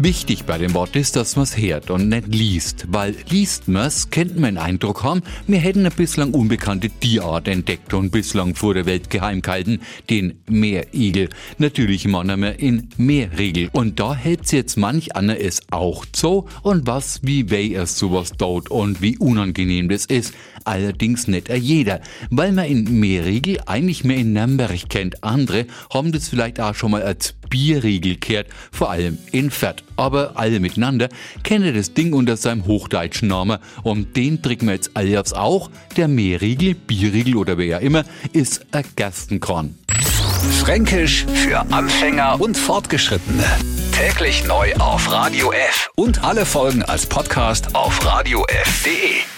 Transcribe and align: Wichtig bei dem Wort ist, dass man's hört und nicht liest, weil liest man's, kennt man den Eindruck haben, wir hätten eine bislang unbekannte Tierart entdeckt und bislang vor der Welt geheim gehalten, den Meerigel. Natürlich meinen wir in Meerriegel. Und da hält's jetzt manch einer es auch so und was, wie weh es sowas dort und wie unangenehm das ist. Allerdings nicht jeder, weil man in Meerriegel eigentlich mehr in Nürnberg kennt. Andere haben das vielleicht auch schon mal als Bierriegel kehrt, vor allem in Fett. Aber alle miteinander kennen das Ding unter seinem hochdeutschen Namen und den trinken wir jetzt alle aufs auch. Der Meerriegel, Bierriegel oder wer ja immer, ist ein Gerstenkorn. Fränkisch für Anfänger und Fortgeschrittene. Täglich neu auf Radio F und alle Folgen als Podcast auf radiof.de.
Wichtig 0.00 0.44
bei 0.44 0.58
dem 0.58 0.74
Wort 0.74 0.94
ist, 0.94 1.16
dass 1.16 1.34
man's 1.34 1.56
hört 1.56 1.90
und 1.90 2.08
nicht 2.08 2.28
liest, 2.28 2.86
weil 2.86 3.16
liest 3.30 3.66
man's, 3.66 4.10
kennt 4.10 4.38
man 4.38 4.54
den 4.54 4.58
Eindruck 4.58 5.02
haben, 5.02 5.24
wir 5.48 5.58
hätten 5.58 5.80
eine 5.80 5.90
bislang 5.90 6.34
unbekannte 6.34 6.88
Tierart 6.88 7.48
entdeckt 7.48 7.92
und 7.92 8.12
bislang 8.12 8.54
vor 8.54 8.74
der 8.74 8.86
Welt 8.86 9.10
geheim 9.10 9.42
gehalten, 9.42 9.80
den 10.08 10.38
Meerigel. 10.48 11.30
Natürlich 11.58 12.06
meinen 12.06 12.40
wir 12.40 12.60
in 12.60 12.90
Meerriegel. 12.96 13.70
Und 13.72 13.98
da 13.98 14.14
hält's 14.14 14.52
jetzt 14.52 14.76
manch 14.76 15.16
einer 15.16 15.40
es 15.40 15.62
auch 15.72 16.04
so 16.14 16.46
und 16.62 16.86
was, 16.86 17.18
wie 17.24 17.50
weh 17.50 17.74
es 17.74 17.98
sowas 17.98 18.30
dort 18.38 18.70
und 18.70 19.02
wie 19.02 19.18
unangenehm 19.18 19.88
das 19.88 20.06
ist. 20.06 20.32
Allerdings 20.68 21.28
nicht 21.28 21.48
jeder, 21.48 22.02
weil 22.28 22.52
man 22.52 22.66
in 22.66 23.00
Meerriegel 23.00 23.58
eigentlich 23.64 24.04
mehr 24.04 24.18
in 24.18 24.34
Nürnberg 24.34 24.86
kennt. 24.90 25.24
Andere 25.24 25.64
haben 25.90 26.12
das 26.12 26.28
vielleicht 26.28 26.60
auch 26.60 26.74
schon 26.74 26.90
mal 26.90 27.02
als 27.02 27.32
Bierriegel 27.48 28.16
kehrt, 28.16 28.48
vor 28.70 28.90
allem 28.90 29.16
in 29.32 29.50
Fett. 29.50 29.82
Aber 29.96 30.32
alle 30.34 30.60
miteinander 30.60 31.08
kennen 31.42 31.74
das 31.74 31.94
Ding 31.94 32.12
unter 32.12 32.36
seinem 32.36 32.66
hochdeutschen 32.66 33.28
Namen 33.28 33.56
und 33.82 34.14
den 34.14 34.42
trinken 34.42 34.66
wir 34.66 34.74
jetzt 34.74 34.90
alle 34.92 35.18
aufs 35.18 35.32
auch. 35.32 35.70
Der 35.96 36.06
Meerriegel, 36.06 36.74
Bierriegel 36.74 37.36
oder 37.36 37.56
wer 37.56 37.66
ja 37.66 37.78
immer, 37.78 38.04
ist 38.34 38.66
ein 38.70 38.84
Gerstenkorn. 38.94 39.74
Fränkisch 40.60 41.24
für 41.32 41.60
Anfänger 41.72 42.42
und 42.42 42.58
Fortgeschrittene. 42.58 43.46
Täglich 43.92 44.44
neu 44.44 44.74
auf 44.74 45.10
Radio 45.10 45.50
F 45.50 45.88
und 45.96 46.22
alle 46.24 46.44
Folgen 46.44 46.82
als 46.82 47.06
Podcast 47.06 47.74
auf 47.74 48.04
radiof.de. 48.04 49.37